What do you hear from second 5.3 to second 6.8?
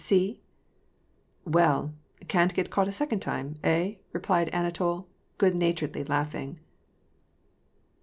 good naturedly laughing.